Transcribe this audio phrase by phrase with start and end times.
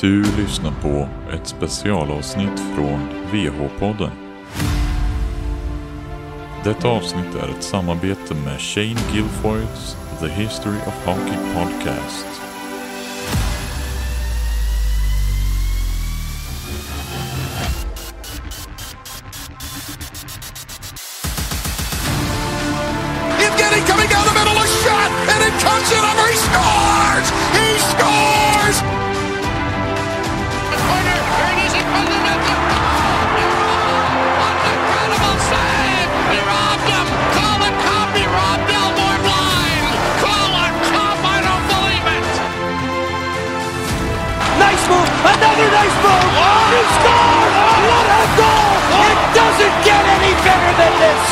[0.00, 4.10] Du lyssnar på ett specialavsnitt från VH-podden.
[6.64, 12.47] Detta avsnitt är ett samarbete med Shane Guilfoyles The History of Hockey Podcast.
[44.88, 45.08] Move.
[45.32, 46.28] Another nice move.
[46.72, 47.54] He scores.
[47.88, 48.74] What a goal.
[49.08, 51.22] It doesn't get any better than this.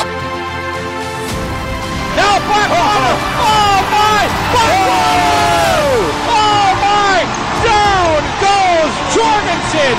[2.21, 4.23] Now back Oh my.
[4.55, 4.71] Back
[6.41, 7.17] Oh my.
[7.67, 9.97] Down goes Jorgensen.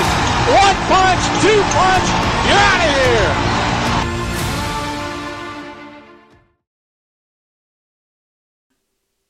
[0.64, 2.08] One punch, two punch.
[2.46, 3.48] You're out of here.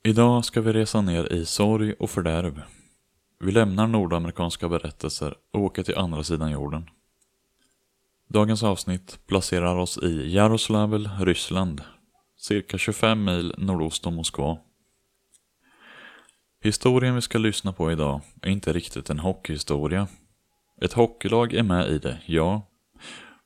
[0.02, 2.62] Idag ska vi resa ner i sorg och fördärv.
[3.40, 6.90] Vi lämnar nordamerikanska berättelser och åker till andra sidan jorden.
[8.28, 11.82] Dagens avsnitt placerar oss i Jaroslavl, Ryssland,
[12.36, 14.58] cirka 25 mil nordost om Moskva.
[16.62, 20.08] Historien vi ska lyssna på idag är inte riktigt en hockeyhistoria.
[20.80, 22.62] Ett hockeylag är med i det, ja.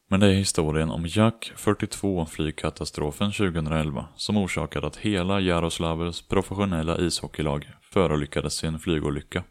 [0.08, 6.98] Men det är historien om Jack 42 flygkatastrofen 2011 som orsakade att hela Jaroslavls professionella
[6.98, 9.44] ishockeylag förolyckades i en flygolycka.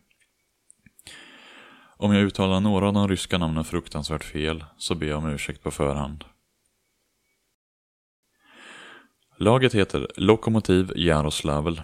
[2.02, 5.64] Om jag uttalar några av de ryska namnen fruktansvärt fel så ber jag om ursäkt
[5.64, 6.24] på förhand.
[9.38, 11.82] Laget heter Lokomotiv Jaroslavl.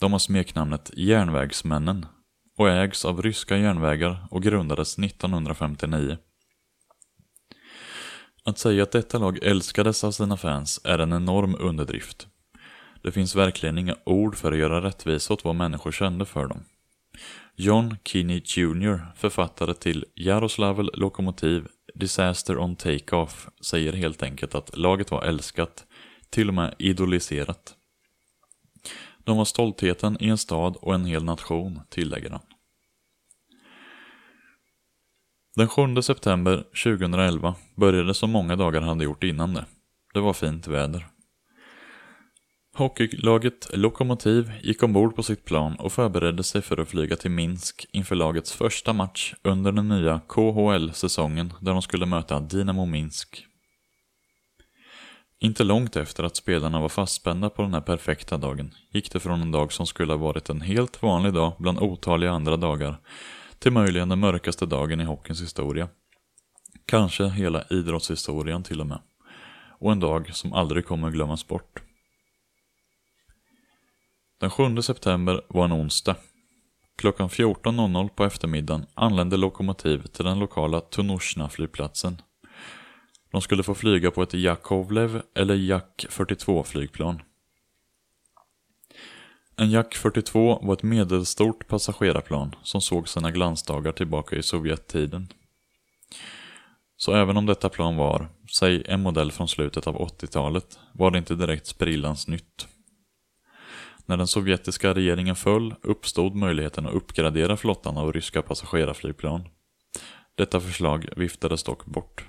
[0.00, 2.06] De har smeknamnet Järnvägsmännen
[2.58, 6.18] och ägs av ryska järnvägar och grundades 1959.
[8.44, 12.26] Att säga att detta lag älskades av sina fans är en enorm underdrift.
[13.02, 16.64] Det finns verkligen inga ord för att göra rättvisa åt vad människor kände för dem.
[17.56, 25.10] John Kinney Jr, författare till Jaroslavl Lokomotiv Disaster on Takeoff, säger helt enkelt att laget
[25.10, 25.86] var älskat,
[26.30, 27.74] till och med idoliserat.
[29.24, 32.40] De var stoltheten i en stad och en hel nation, tillägger han.
[35.56, 39.64] Den 7 september 2011 började som många dagar hade gjort innan det.
[40.14, 41.11] Det var fint väder.
[42.74, 47.86] Hockeylaget Lokomotiv gick ombord på sitt plan och förberedde sig för att flyga till Minsk
[47.92, 53.46] inför lagets första match under den nya KHL-säsongen där de skulle möta Dynamo Minsk.
[55.38, 59.42] Inte långt efter att spelarna var fastspända på den här perfekta dagen gick det från
[59.42, 62.96] en dag som skulle ha varit en helt vanlig dag bland otaliga andra dagar
[63.58, 65.88] till möjligen den mörkaste dagen i hockeyns historia.
[66.86, 68.98] Kanske hela idrottshistorien till och med.
[69.78, 71.82] Och en dag som aldrig kommer glömmas bort.
[74.42, 76.16] Den 7 september var en onsdag.
[76.98, 82.22] Klockan 14.00 på eftermiddagen anlände Lokomotiv till den lokala Tunushna-flygplatsen.
[83.32, 87.22] De skulle få flyga på ett Jakovlev eller Jak 42 flygplan.
[89.56, 95.28] En Jak 42 var ett medelstort passagerarplan som såg sina glansdagar tillbaka i Sovjettiden.
[96.96, 101.18] Så även om detta plan var, säg en modell från slutet av 80-talet, var det
[101.18, 102.68] inte direkt sprillans nytt.
[104.06, 109.48] När den sovjetiska regeringen föll uppstod möjligheten att uppgradera flottan av ryska passagerarflygplan.
[110.34, 112.24] Detta förslag viftades dock bort.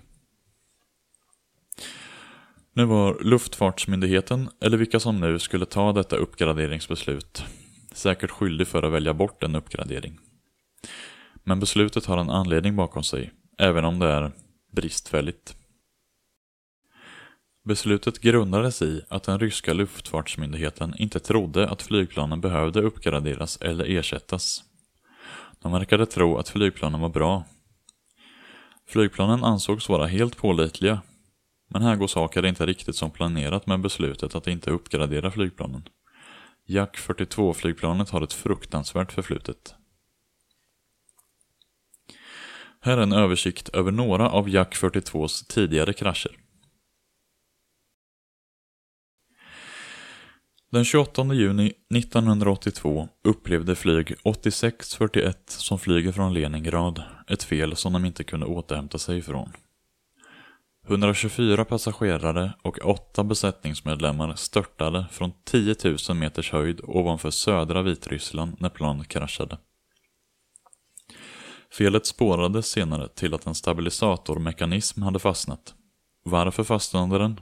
[2.74, 7.44] Nu var Luftfartsmyndigheten, eller vilka som nu skulle ta detta uppgraderingsbeslut,
[7.92, 10.20] säkert skyldig för att välja bort en uppgradering.
[11.44, 14.32] Men beslutet har en anledning bakom sig, även om det är
[14.72, 15.56] bristfälligt.
[17.66, 24.64] Beslutet grundades i att den ryska luftfartsmyndigheten inte trodde att flygplanen behövde uppgraderas eller ersättas.
[25.62, 27.46] De verkade tro att flygplanen var bra.
[28.88, 31.02] Flygplanen ansågs vara helt pålitliga,
[31.70, 35.88] men här går saker inte riktigt som planerat med beslutet att inte uppgradera flygplanen.
[36.66, 39.76] Jack 42-flygplanet har ett fruktansvärt förflutet.
[42.82, 46.43] Här är en översikt över några av Jack 42s tidigare krascher.
[50.74, 58.06] Den 28 juni 1982 upplevde flyg 8641 som flyger från Leningrad ett fel som de
[58.06, 59.54] inte kunde återhämta sig ifrån.
[60.88, 68.70] 124 passagerare och 8 besättningsmedlemmar störtade från 10 000 meters höjd ovanför södra Vitryssland när
[68.70, 69.58] planet kraschade.
[71.72, 75.74] Felet spårades senare till att en stabilisatormekanism hade fastnat.
[76.24, 77.40] Varför fastnade den?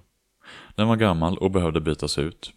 [0.75, 2.53] Den var gammal och behövde bytas ut.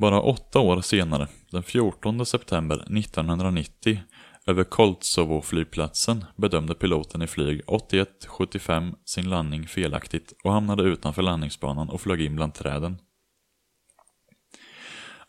[0.00, 4.00] Bara åtta år senare, den 14 september 1990,
[4.46, 12.00] över Koltsovo-flygplatsen bedömde piloten i flyg 8175 sin landning felaktigt och hamnade utanför landningsbanan och
[12.00, 12.98] flög in bland träden.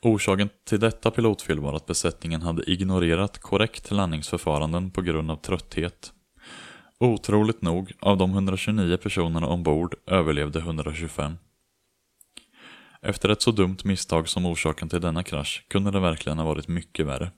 [0.02, 6.14] Orsaken till detta pilotfel var att besättningen hade ignorerat korrekt landningsförfaranden på grund av trötthet.
[7.00, 11.38] Otroligt nog, av de 129 personerna ombord överlevde 125.
[13.02, 16.68] Efter ett så dumt misstag som orsaken till denna krasch kunde det verkligen ha varit
[16.68, 17.32] mycket värre.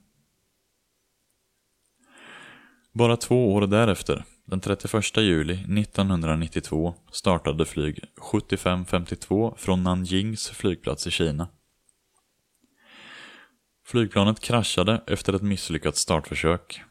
[2.92, 11.10] Bara två år därefter, den 31 juli 1992, startade flyg 7552 från Nanjings flygplats i
[11.10, 11.48] Kina.
[13.86, 16.82] Flygplanet kraschade efter ett misslyckat startförsök.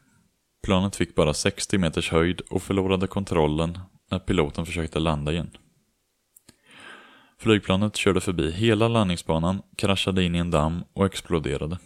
[0.62, 3.78] Planet fick bara 60 meters höjd och förlorade kontrollen
[4.10, 5.50] när piloten försökte landa igen.
[7.44, 11.78] Flygplanet körde förbi hela landningsbanan, kraschade in i en damm och exploderade.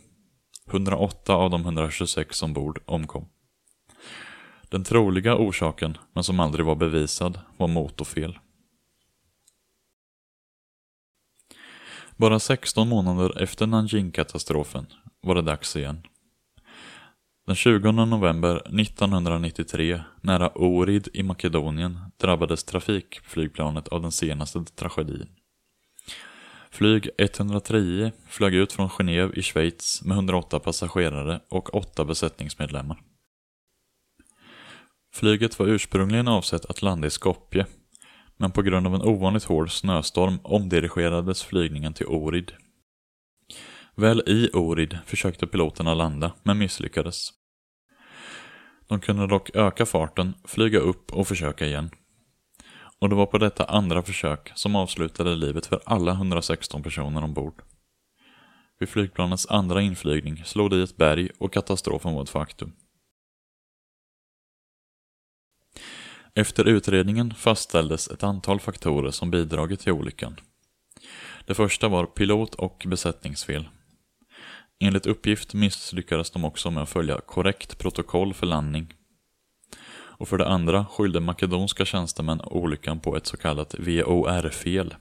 [0.71, 3.29] 108 av de 126 ombord omkom.
[4.69, 8.39] Den troliga orsaken, men som aldrig var bevisad, var motorfel.
[12.17, 14.87] Bara 16 månader efter Nanjing-katastrofen
[15.23, 16.03] var det dags igen.
[17.47, 25.29] Den 20 november 1993, nära Orid i Makedonien, drabbades trafikflygplanet av den senaste tragedin.
[26.71, 33.01] Flyg 110 flög ut från Genève i Schweiz med 108 passagerare och 8 besättningsmedlemmar.
[35.15, 37.67] Flyget var ursprungligen avsett att landa i Skopje,
[38.37, 42.53] men på grund av en ovanligt hård snöstorm omdirigerades flygningen till Orid.
[43.95, 47.31] Väl i Orid försökte piloterna landa, men misslyckades.
[48.89, 51.91] De kunde dock öka farten, flyga upp och försöka igen.
[53.01, 57.63] Och det var på detta andra försök som avslutade livet för alla 116 personer ombord.
[58.79, 62.73] Vid flygplanets andra inflygning slog det i ett berg och katastrofen var ett faktum.
[66.35, 70.37] Efter utredningen fastställdes ett antal faktorer som bidragit till olyckan.
[71.47, 73.69] Det första var pilot och besättningsfel.
[74.81, 78.95] Enligt uppgift misslyckades de också med att följa korrekt protokoll för landning.
[80.19, 84.95] Och för det andra skyllde makedonska tjänstemän olyckan på ett så kallat VOR-fel.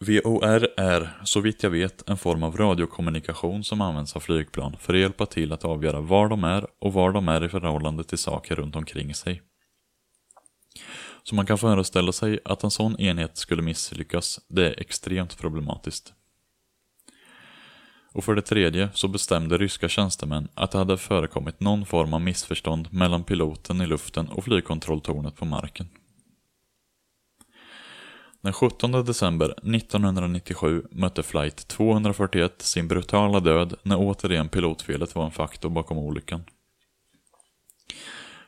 [0.00, 4.94] VOR är, så vitt jag vet, en form av radiokommunikation som används av flygplan för
[4.94, 8.18] att hjälpa till att avgöra var de är och var de är i förhållande till
[8.18, 9.42] saker runt omkring sig.
[11.22, 16.12] Så man kan föreställa sig att en sån enhet skulle misslyckas, det är extremt problematiskt.
[18.12, 22.20] Och för det tredje så bestämde ryska tjänstemän att det hade förekommit någon form av
[22.20, 25.88] missförstånd mellan piloten i luften och flygkontrolltornet på marken.
[28.40, 35.30] Den 17 december 1997 mötte flight 241 sin brutala död när återigen pilotfelet var en
[35.30, 36.44] faktor bakom olyckan.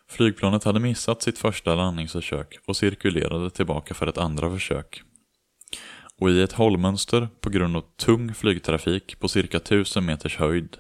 [0.08, 5.02] Flygplanet hade missat sitt första landningsförsök och cirkulerade tillbaka för ett andra försök.
[6.20, 10.76] Och i ett hållmönster på grund av tung flygtrafik på cirka 1000 meters höjd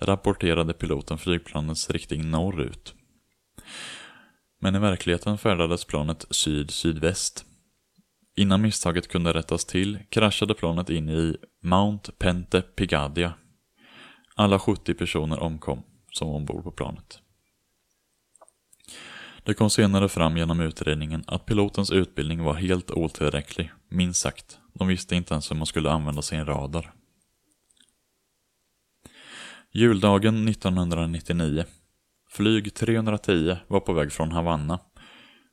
[0.00, 2.94] rapporterade piloten flygplanets riktning norrut.
[4.60, 7.44] Men i verkligheten färdades planet syd-sydväst.
[8.36, 13.34] Innan misstaget kunde rättas till kraschade planet in i Mount Pente Pigadia.
[14.34, 15.82] Alla 70 personer omkom
[16.12, 17.18] som var ombord på planet.
[19.44, 24.58] Det kom senare fram genom utredningen att pilotens utbildning var helt otillräcklig, minst sagt.
[24.78, 26.92] De visste inte ens hur man skulle använda sin radar.
[29.72, 31.64] Juldagen 1999.
[32.30, 34.78] Flyg 310 var på väg från Havanna.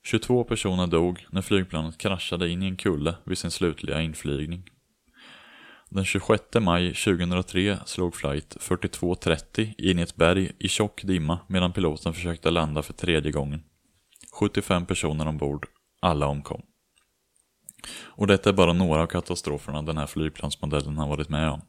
[0.05, 4.69] 22 personer dog när flygplanet kraschade in i en kulle vid sin slutliga inflygning.
[5.89, 11.73] Den 26 maj 2003 slog flight 4230 in i ett berg i tjock dimma medan
[11.73, 13.63] piloten försökte landa för tredje gången.
[14.39, 15.67] 75 personer ombord,
[16.01, 16.61] alla omkom.
[18.05, 21.61] Och detta är bara några av katastroferna den här flygplansmodellen har varit med om.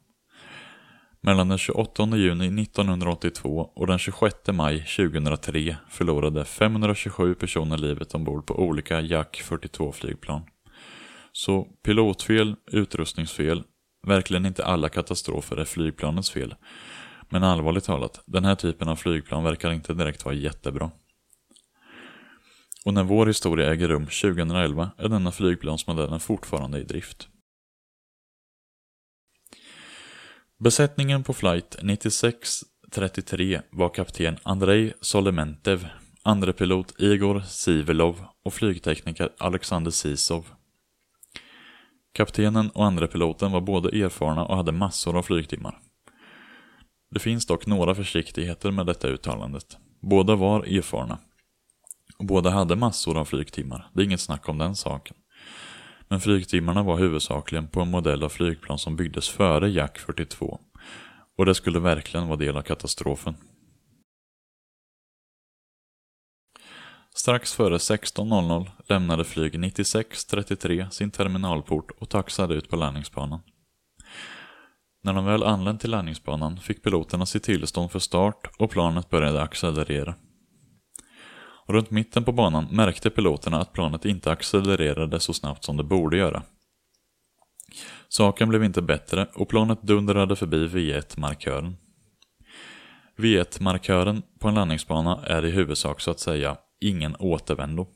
[1.21, 8.45] Mellan den 28 juni 1982 och den 26 maj 2003 förlorade 527 personer livet ombord
[8.45, 10.41] på olika Jack 42 flygplan.
[11.31, 13.63] Så pilotfel, utrustningsfel,
[14.07, 16.55] verkligen inte alla katastrofer är flygplanets fel.
[17.29, 20.91] Men allvarligt talat, den här typen av flygplan verkar inte direkt vara jättebra.
[22.85, 27.27] Och när vår historia äger rum 2011 är denna flygplansmodellen fortfarande i drift.
[30.59, 35.87] Besättningen på flight 9633 var kapten Andrei Solementev,
[36.23, 40.47] andrepilot Igor Sivelov och flygtekniker Alexander Sisov.
[42.13, 45.79] Kaptenen och andrepiloten var både erfarna och hade massor av flygtimmar.
[47.11, 49.77] Det finns dock några försiktigheter med detta uttalandet.
[50.01, 51.17] Båda var erfarna.
[52.17, 55.17] Och båda hade massor av flygtimmar, det är inget snack om den saken.
[56.07, 60.59] Men flygtimmarna var huvudsakligen på en modell av flygplan som byggdes före Jack 42.
[61.37, 63.35] Och det skulle verkligen vara del av katastrofen.
[67.15, 73.39] Strax före 16.00 lämnade flyg 9633 sin terminalport och taxade ut på landningsbanan.
[75.03, 79.41] När de väl anlänt till landningsbanan fick piloterna sitt tillstånd för start och planet började
[79.41, 80.15] accelerera.
[81.67, 86.17] Runt mitten på banan märkte piloterna att planet inte accelererade så snabbt som det borde
[86.17, 86.43] göra.
[88.07, 91.75] Saken blev inte bättre och planet dundrade förbi V1-markören.
[93.17, 97.87] V1-markören på en landningsbana är i huvudsak så att säga ingen återvändo.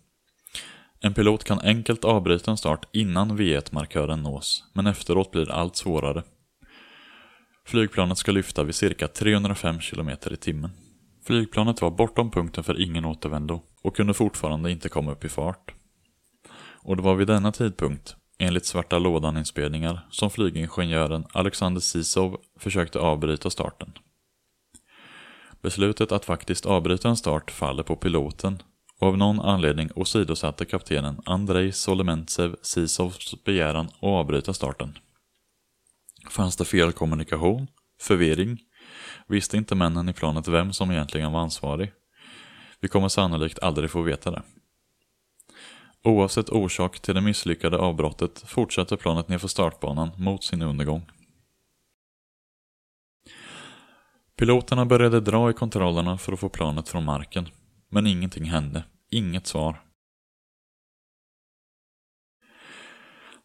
[0.99, 5.75] En pilot kan enkelt avbryta en start innan V1-markören nås, men efteråt blir det allt
[5.75, 6.23] svårare.
[7.65, 10.71] Flygplanet ska lyfta vid cirka 305 km i timmen.
[11.29, 15.74] Flygplanet var bortom punkten för ingen återvändo och kunde fortfarande inte komma upp i fart.
[16.83, 23.50] Och det var vid denna tidpunkt, enligt svarta lådan-inspelningar, som flygingenjören Alexander Sisov försökte avbryta
[23.50, 23.91] starten.
[25.62, 28.63] Beslutet att faktiskt avbryta en start faller på piloten
[29.00, 34.98] och av någon anledning åsidosatte kaptenen Andrei Solomentsev Sisovs begäran att avbryta starten.
[36.29, 37.67] Fanns det fel kommunikation?
[38.01, 38.59] Förvirring?
[39.29, 41.91] Visste inte männen i planet vem som egentligen var ansvarig?
[42.79, 44.41] Vi kommer sannolikt aldrig få veta det.
[46.03, 51.12] Oavsett orsak till det misslyckade avbrottet fortsätter planet nerför startbanan mot sin undergång.
[54.36, 57.48] Piloterna började dra i kontrollerna för att få planet från marken,
[57.89, 58.83] men ingenting hände.
[59.09, 59.81] Inget svar.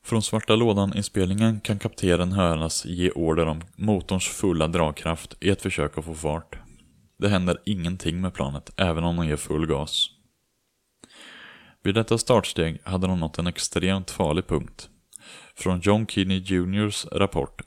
[0.04, 5.98] Från svarta lådan-inspelningen kan kaptenen höras ge order om motorns fulla dragkraft i ett försök
[5.98, 6.58] att få fart.
[7.18, 10.10] Det händer ingenting med planet, även om de ger full gas.
[11.82, 14.88] Vid detta startsteg hade de nått en extremt farlig punkt.
[15.54, 17.62] Från John Kinney Juniors rapport.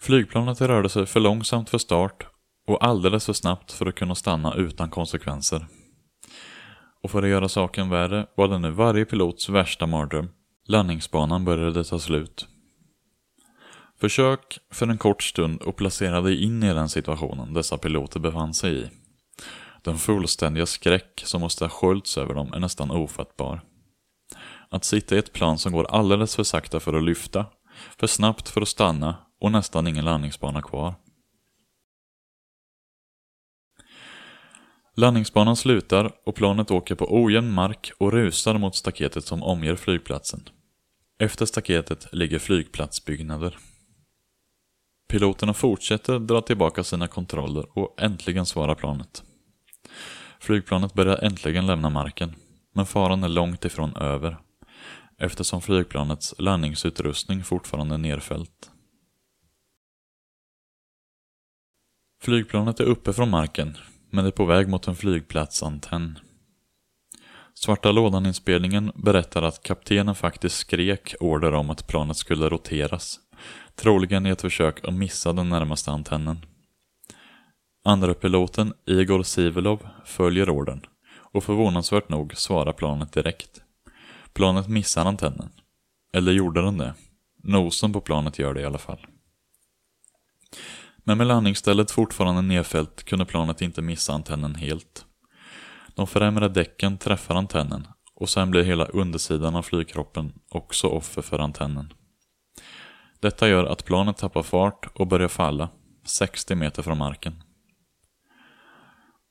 [0.00, 2.26] Flygplanet rörde sig för långsamt för start
[2.66, 5.66] och alldeles för snabbt för att kunna stanna utan konsekvenser.
[7.02, 10.28] Och för att göra saken värre var det nu varje pilots värsta mardröm.
[10.66, 12.46] Landningsbanan började ta slut.
[14.00, 18.54] Försök för en kort stund att placera dig in i den situationen dessa piloter befann
[18.54, 18.90] sig i.
[19.82, 23.60] Den fullständiga skräck som måste ha sköljts över dem är nästan ofattbar.
[24.68, 27.46] Att sitta i ett plan som går alldeles för sakta för att lyfta,
[27.98, 30.94] för snabbt för att stanna och nästan ingen landningsbana kvar.
[34.96, 40.48] Landningsbanan slutar och planet åker på ojämn mark och rusar mot staketet som omger flygplatsen.
[41.18, 43.58] Efter staketet ligger flygplatsbyggnader.
[45.08, 49.22] Piloterna fortsätter dra tillbaka sina kontroller och äntligen svarar planet.
[50.40, 52.34] Flygplanet börjar äntligen lämna marken,
[52.74, 54.36] men faran är långt ifrån över
[55.18, 58.70] eftersom flygplanets landningsutrustning fortfarande är nerfällt.
[62.22, 63.76] Flygplanet är uppe från marken,
[64.12, 66.18] men är på väg mot en flygplatsantenn.
[67.54, 73.20] Svarta lådan-inspelningen berättar att kaptenen faktiskt skrek order om att planet skulle roteras,
[73.74, 76.46] troligen i ett försök att missa den närmaste antennen.
[77.84, 83.60] Andra piloten Igor Sivelov följer orden och förvånansvärt nog svarar planet direkt.
[84.32, 85.50] Planet missar antennen.
[86.12, 86.94] Eller gjorde den det?
[87.42, 89.06] Nosen på planet gör det i alla fall.
[91.04, 95.06] Men med landningsstället fortfarande nedfällt kunde planet inte missa antennen helt.
[95.94, 101.38] De främre däcken träffar antennen och sen blir hela undersidan av flygkroppen också offer för
[101.38, 101.92] antennen.
[103.20, 105.68] Detta gör att planet tappar fart och börjar falla,
[106.04, 107.42] 60 meter från marken.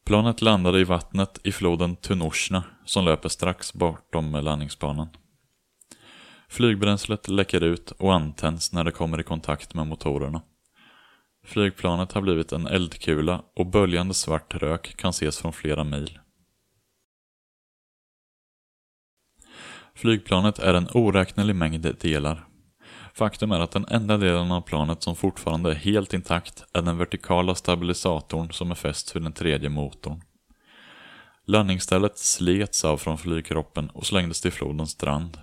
[0.05, 5.09] Planet landade i vattnet i floden Tunoshna som löper strax bortom landningsbanan.
[6.49, 10.41] Flygbränslet läcker ut och antänds när det kommer i kontakt med motorerna.
[11.43, 16.19] Flygplanet har blivit en eldkula och böljande svart rök kan ses från flera mil.
[19.95, 22.47] Flygplanet är en oräknelig mängd delar.
[23.13, 26.97] Faktum är att den enda delen av planet som fortfarande är helt intakt är den
[26.97, 30.21] vertikala stabilisatorn som är fäst vid den tredje motorn.
[31.45, 35.37] Landningsstället slets av från flygkroppen och slängdes till flodens strand.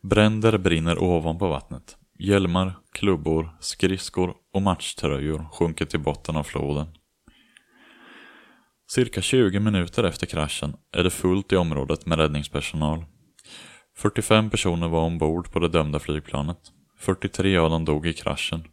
[0.00, 1.96] Bränder brinner ovanpå vattnet.
[2.18, 6.86] Hjälmar, klubbor, skridskor och matchtröjor sjunker till botten av floden.
[8.90, 13.04] Cirka 20 minuter efter kraschen är det fullt i området med räddningspersonal.
[13.96, 16.58] 45 personer var ombord på det dömda flygplanet.
[16.98, 18.64] 43 av dem dog i kraschen.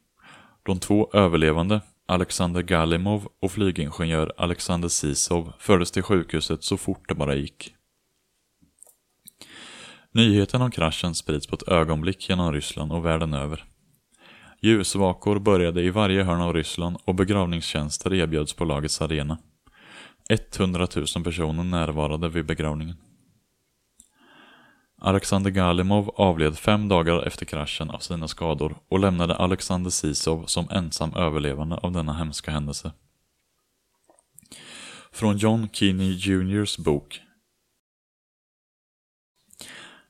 [0.63, 7.15] De två överlevande, Alexander Galimov och flygingenjör Alexander Sisov, fördes till sjukhuset så fort det
[7.15, 7.75] bara gick.
[10.13, 13.65] Nyheten om kraschen sprids på ett ögonblick genom Ryssland och världen över.
[14.61, 19.37] Ljusvakor började i varje hörn av Ryssland och begravningstjänster erbjöds på lagets arena.
[20.59, 22.97] 100 000 personer närvarade vid begravningen.
[25.01, 30.69] Alexander Galimov avled fem dagar efter kraschen av sina skador och lämnade Alexander Sisov som
[30.69, 32.91] ensam överlevande av denna hemska händelse.
[35.11, 37.21] Från John Keeney Jrs bok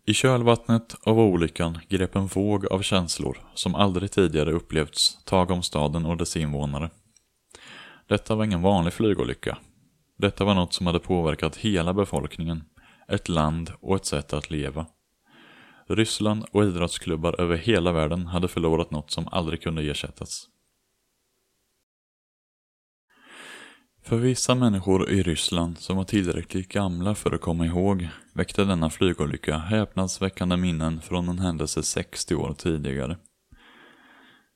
[0.09, 5.63] i kölvattnet av olyckan grep en våg av känslor som aldrig tidigare upplevts tag om
[5.63, 6.89] staden och dess invånare.
[8.07, 9.57] Detta var ingen vanlig flygolycka.
[10.17, 12.63] Detta var något som hade påverkat hela befolkningen
[13.07, 14.85] ett land och ett sätt att leva.
[15.87, 20.47] Ryssland och idrottsklubbar över hela världen hade förlorat något som aldrig kunde ersättas.
[24.09, 28.89] För vissa människor i Ryssland som var tillräckligt gamla för att komma ihåg väckte denna
[28.89, 33.17] flygolycka häpnadsväckande minnen från en händelse 60 år tidigare.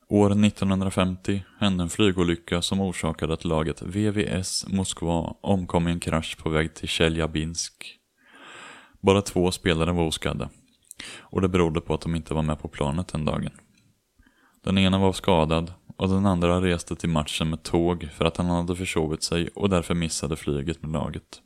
[0.09, 6.37] År 1950 hände en flygolycka som orsakade att laget VVS Moskva omkom i en krasch
[6.37, 7.97] på väg till Tjeljabinsk.
[9.01, 10.49] Bara två spelare var oskadda.
[11.19, 13.51] Och det berodde på att de inte var med på planet den dagen.
[14.63, 18.45] Den ena var skadad och den andra reste till matchen med tåg för att han
[18.45, 21.41] hade försovit sig och därför missade flyget med laget.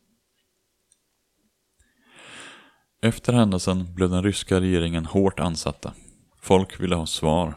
[3.01, 5.93] Efter händelsen blev den ryska regeringen hårt ansatta.
[6.41, 7.53] Folk ville ha svar.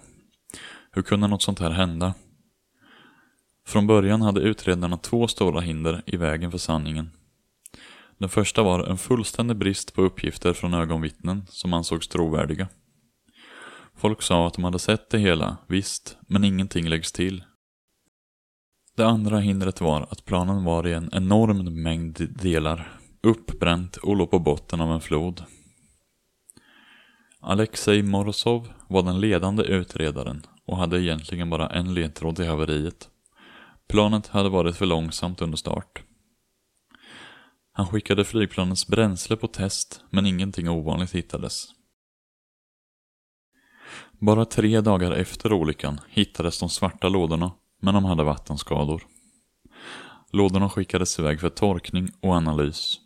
[0.93, 2.15] Hur kunde något sånt här hända?
[3.67, 7.11] Från början hade utredarna två stora hinder i vägen för sanningen.
[8.19, 12.69] Den första var en fullständig brist på uppgifter från ögonvittnen som ansågs trovärdiga.
[14.01, 17.45] Folk sa att de hade sett det hela, visst, men ingenting läggs till.
[18.97, 24.31] Det andra hindret var att planen var i en enorm mängd delar, uppbränt och låg
[24.31, 25.45] på botten av en flod.
[27.41, 33.09] Alexej Morozov var den ledande utredaren och hade egentligen bara en ledtråd till haveriet.
[33.89, 36.03] Planet hade varit för långsamt under start.
[37.73, 41.80] Han skickade flygplanets bränsle på test, men ingenting ovanligt hittades.
[44.21, 47.53] Bara tre dagar efter olyckan hittades de svarta lådorna,
[47.83, 49.03] men de hade vattenskador.
[50.33, 53.01] Lådorna skickades iväg för torkning och analys.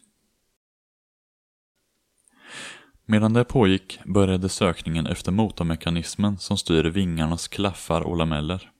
[3.07, 8.71] Medan det pågick började sökningen efter motormekanismen som styr vingarnas klaffar och lameller.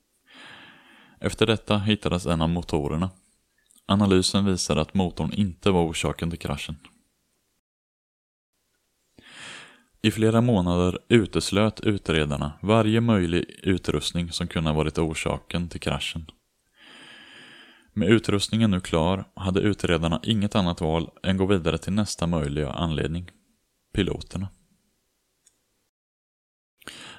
[1.19, 3.09] Efter detta hittades en av motorerna.
[3.85, 6.75] Analysen visade att motorn inte var orsaken till kraschen.
[10.05, 16.25] I flera månader uteslöt utredarna varje möjlig utrustning som kunde ha varit orsaken till kraschen.
[17.93, 22.69] Med utrustningen nu klar hade utredarna inget annat val än gå vidare till nästa möjliga
[22.69, 23.31] anledning.
[23.93, 24.47] Piloterna.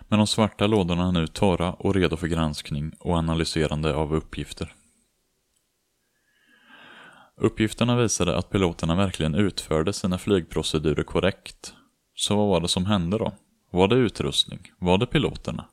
[0.09, 4.75] Men de svarta lådorna är nu torra och redo för granskning och analyserande av uppgifter.
[7.37, 11.75] Uppgifterna visade att piloterna verkligen utförde sina flygprocedurer korrekt.
[12.19, 13.33] Så vad var det som hände då?
[13.71, 14.61] Var det utrustning?
[14.79, 15.65] Var det piloterna?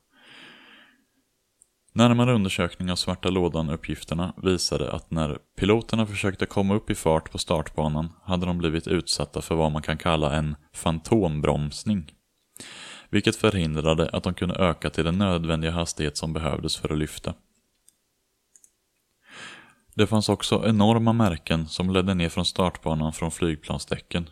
[1.94, 7.38] Närmare undersökning av svarta lådan-uppgifterna visade att när piloterna försökte komma upp i fart på
[7.38, 12.12] startbanan hade de blivit utsatta för vad man kan kalla en fantombromsning.
[13.10, 17.34] Vilket förhindrade att de kunde öka till den nödvändiga hastighet som behövdes för att lyfta.
[19.96, 24.30] Det fanns också enorma märken som ledde ner från startbanan från flygplansdäcken.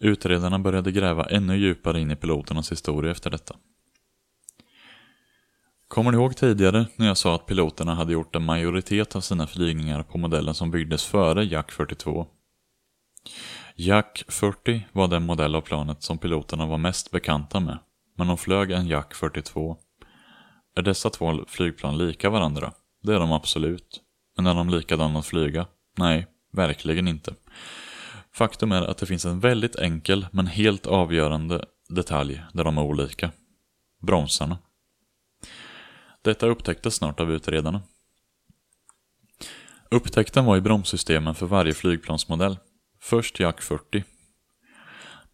[0.00, 3.56] Utredarna började gräva ännu djupare in i piloternas historia efter detta.
[5.88, 9.46] Kommer ni ihåg tidigare när jag sa att piloterna hade gjort en majoritet av sina
[9.46, 12.26] flygningar på modellen som byggdes före Jack 42?
[13.74, 17.78] Jack 40 var den modell av planet som piloterna var mest bekanta med,
[18.16, 19.76] men de flög en Jack 42.
[20.76, 22.72] Är dessa två flygplan lika varandra?
[23.02, 24.00] Det är de absolut.
[24.36, 25.66] Men är de likadana att flyga?
[25.98, 27.34] Nej, verkligen inte.
[28.36, 32.82] Faktum är att det finns en väldigt enkel men helt avgörande detalj där de är
[32.82, 33.30] olika.
[34.02, 34.58] Bromsarna.
[36.22, 37.82] Detta upptäcktes snart av utredarna.
[39.90, 42.58] Upptäckten var i bromssystemen för varje flygplansmodell.
[43.00, 44.04] Först Jack 40.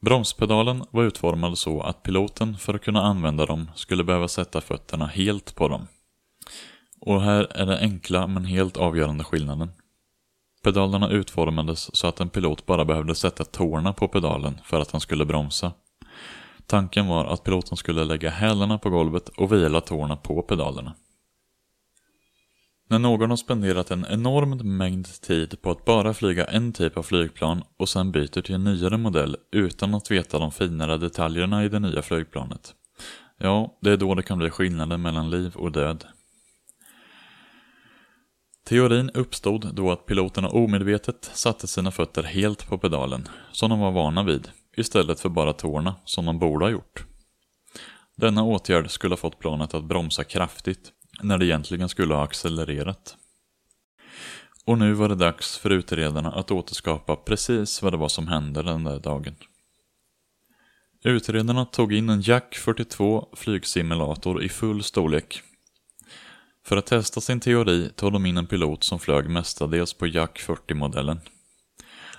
[0.00, 5.06] Bromspedalen var utformad så att piloten för att kunna använda dem skulle behöva sätta fötterna
[5.06, 5.86] helt på dem.
[7.00, 9.70] Och här är den enkla men helt avgörande skillnaden.
[10.62, 15.00] Pedalerna utformades så att en pilot bara behövde sätta tårna på pedalen för att han
[15.00, 15.72] skulle bromsa.
[16.66, 20.94] Tanken var att piloten skulle lägga hälarna på golvet och vila tårna på pedalerna.
[22.88, 27.02] När någon har spenderat en enorm mängd tid på att bara flyga en typ av
[27.02, 31.68] flygplan och sen byter till en nyare modell utan att veta de finare detaljerna i
[31.68, 32.74] det nya flygplanet.
[33.38, 36.04] Ja, det är då det kan bli skillnaden mellan liv och död.
[38.72, 43.90] Teorin uppstod då att piloterna omedvetet satte sina fötter helt på pedalen, som de var
[43.90, 47.04] vana vid, istället för bara tårna, som de borde ha gjort.
[48.16, 53.16] Denna åtgärd skulle ha fått planet att bromsa kraftigt, när det egentligen skulle ha accelererat.
[54.64, 58.62] Och nu var det dags för utredarna att återskapa precis vad det var som hände
[58.62, 59.34] den där dagen.
[61.04, 65.42] Utredarna tog in en Jack 42 flygsimulator i full storlek.
[66.64, 70.40] För att testa sin teori tog de in en pilot som flög mestadels på Jack
[70.40, 71.20] 40-modellen.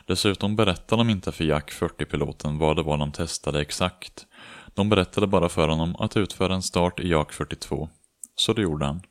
[0.06, 4.25] Dessutom berättade de inte för Jack 40-piloten vad det var de testade exakt.
[4.73, 7.89] De berättade bara för honom att utföra en start i Jack 42
[8.36, 9.01] så det gjorde han.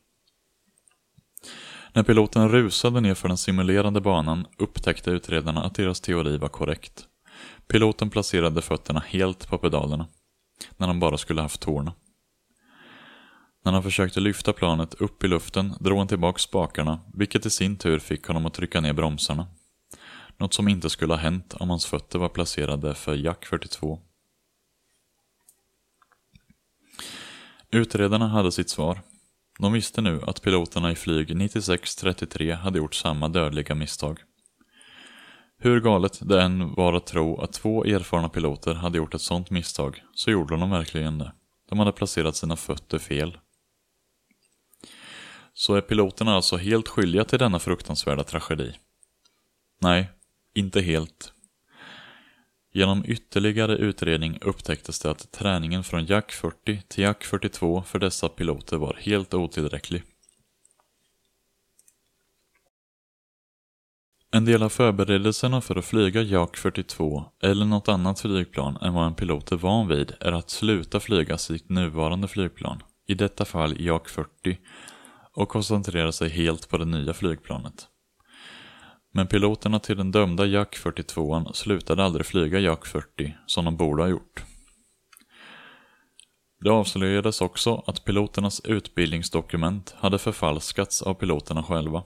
[1.93, 7.07] När piloten rusade ner för den simulerade banan upptäckte utredarna att deras teori var korrekt.
[7.67, 10.07] Piloten placerade fötterna helt på pedalerna,
[10.77, 11.93] när han bara skulle haft tårna.
[13.65, 17.77] När han försökte lyfta planet upp i luften drog han tillbaka spakarna, vilket i sin
[17.77, 19.47] tur fick honom att trycka ner bromsarna.
[20.39, 24.01] Något som inte skulle ha hänt om hans fötter var placerade för Jack 42.
[27.71, 29.01] Utredarna hade sitt svar.
[29.59, 34.19] De visste nu att piloterna i flyg 9633 hade gjort samma dödliga misstag.
[35.59, 39.51] Hur galet det än var att tro att två erfarna piloter hade gjort ett sådant
[39.51, 41.33] misstag, så gjorde de verkligen det.
[41.69, 43.39] De hade placerat sina fötter fel.
[45.55, 48.75] Så är piloterna alltså helt skyldiga till denna fruktansvärda tragedi?
[49.81, 50.11] Nej,
[50.55, 51.33] inte helt.
[52.73, 58.29] Genom ytterligare utredning upptäcktes det att träningen från Jack 40 till Jack 42 för dessa
[58.29, 60.03] piloter var helt otillräcklig.
[64.35, 69.07] En del av förberedelserna för att flyga Jack 42 eller något annat flygplan än vad
[69.07, 73.81] en pilot är van vid är att sluta flyga sitt nuvarande flygplan, i detta fall
[73.81, 74.59] Jack 40,
[75.35, 77.89] och koncentrerade sig helt på det nya flygplanet.
[79.15, 84.03] Men piloterna till den dömda Jack 42 slutade aldrig flyga Jack 40 som de borde
[84.03, 84.45] ha gjort.
[86.61, 92.05] Det avslöjades också att piloternas utbildningsdokument hade förfalskats av piloterna själva.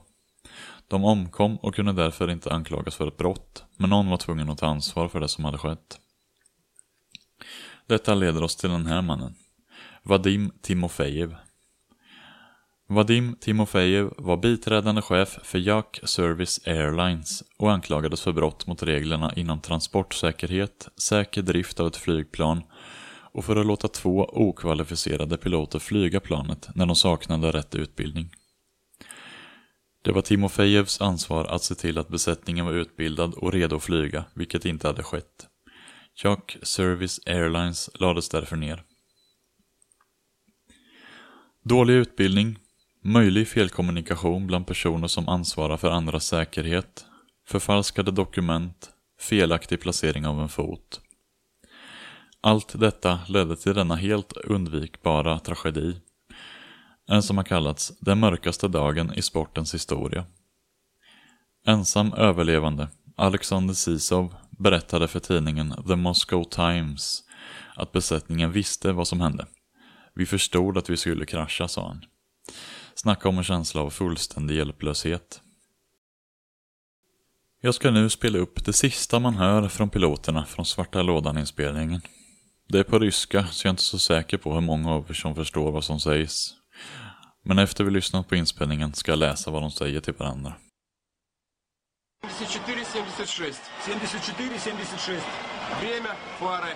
[0.87, 4.57] De omkom och kunde därför inte anklagas för ett brott, men någon var tvungen att
[4.57, 5.99] ta ansvar för det som hade skett.
[7.87, 9.35] Detta leder oss till den här mannen.
[10.03, 11.35] Vadim Timofejev.
[12.89, 19.33] Vadim Timofejev var biträdande chef för JAK Service Airlines och anklagades för brott mot reglerna
[19.35, 22.63] inom transportsäkerhet, säker drift av ett flygplan
[23.31, 28.29] och för att låta två okvalificerade piloter flyga planet när de saknade rätt utbildning.
[30.03, 34.25] Det var Timofejevs ansvar att se till att besättningen var utbildad och redo att flyga,
[34.33, 35.47] vilket inte hade skett.
[36.23, 38.83] JAK Service Airlines lades därför ner.
[41.63, 42.59] Dålig utbildning,
[43.01, 47.05] Möjlig felkommunikation bland personer som ansvarar för andras säkerhet,
[47.47, 51.01] förfalskade dokument, felaktig placering av en fot.
[52.41, 56.01] Allt detta ledde till denna helt undvikbara tragedi.
[57.07, 60.25] En som har kallats den mörkaste dagen i sportens historia.
[61.65, 67.23] Ensam överlevande, Alexander Sisov, berättade för tidningen The Moscow Times
[67.75, 69.45] att besättningen visste vad som hände.
[70.13, 72.05] Vi förstod att vi skulle krascha, sa han.
[72.96, 75.40] Snacka om en känsla av fullständig hjälplöshet.
[77.60, 82.00] Jag ska nu spela upp det sista man hör från piloterna från Svarta Lådan-inspelningen.
[82.68, 85.14] Det är på ryska, så jag är inte så säker på hur många av er
[85.14, 86.54] som förstår vad som sägs.
[87.44, 90.54] Men efter vi lyssnat på inspelningen ska jag läsa vad de säger till varandra.
[92.22, 93.54] 74-76.
[93.80, 95.20] 74-76.
[95.80, 96.74] Время, фары.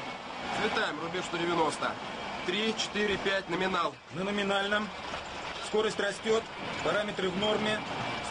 [0.59, 1.88] Взлетаем, рубеж 190.
[2.46, 3.92] 3, 4, 5, номинал.
[4.16, 4.88] На номинальном.
[5.71, 6.43] Скорость растет,
[6.84, 7.79] параметры в норме.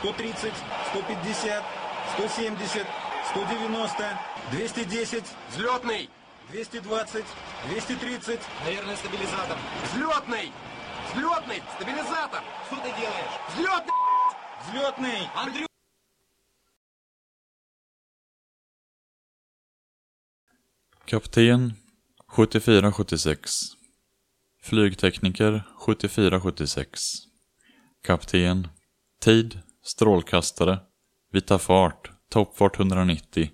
[0.01, 0.53] 130,
[0.91, 1.65] 150,
[2.13, 2.87] 170,
[3.31, 4.19] 190,
[4.53, 6.11] 210, Взлетный!
[6.51, 7.25] 220,
[7.69, 8.41] 230.
[8.67, 9.57] Наверное, стабилизатор.
[9.85, 10.53] Взлетный!
[11.15, 11.63] Взлетный!
[11.77, 12.43] Стабилизатор!
[12.67, 13.33] Что ты делаешь?
[13.55, 13.95] Взлетный!
[14.69, 15.29] Взлетный!
[15.35, 15.67] Андрю!
[21.07, 21.79] Kapten
[22.29, 23.79] 7476
[24.61, 27.30] Flygtekniker 7476
[28.03, 28.69] Kapten
[29.23, 30.79] Tid Strålkastare.
[31.33, 32.11] Vita fart.
[32.31, 33.51] Toppfart 190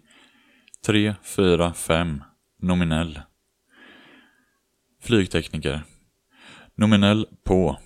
[0.87, 2.23] 3, 4, 5
[2.63, 3.21] Nominell.
[5.03, 5.85] Flygtekniker.
[6.75, 7.79] Nominell på.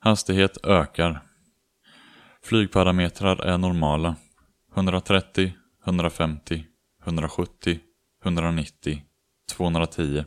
[0.00, 1.20] Hastighet ökar.
[2.42, 4.16] Flygparametrar är normala.
[4.74, 5.52] 130,
[5.86, 6.64] 150,
[7.04, 7.80] 170,
[8.24, 9.02] 190,
[9.50, 10.24] 210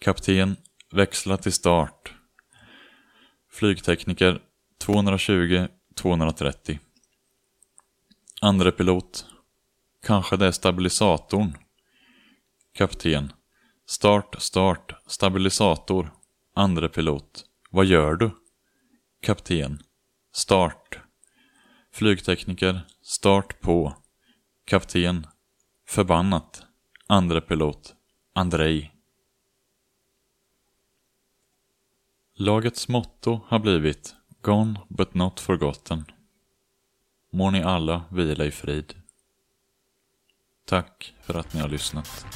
[0.00, 0.56] Kapten
[0.92, 2.17] Växla till start.
[3.58, 4.42] Flygtekniker
[4.80, 6.78] 220, 230
[8.40, 9.26] Andre pilot
[10.06, 11.56] Kanske det är stabilisatorn.
[12.74, 13.32] Kapten
[13.86, 16.12] Start, start, stabilisator.
[16.54, 18.30] Andre pilot Vad gör du?
[19.22, 19.82] Kapten
[20.32, 20.98] Start.
[21.92, 23.96] Flygtekniker Start på.
[24.64, 25.26] Kapten
[25.88, 26.62] Förbannat.
[27.06, 27.94] Andre pilot
[28.34, 28.97] Andrei.
[32.40, 36.04] Lagets motto har blivit Gone but not forgotten.
[37.32, 38.94] Må ni alla vila i frid.
[40.64, 42.26] Tack för att ni har lyssnat.